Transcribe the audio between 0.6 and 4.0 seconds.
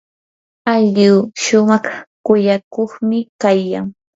ayllua shumaq kuyakuqmi kayan.